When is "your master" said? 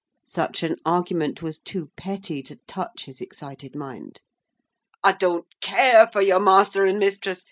6.23-6.85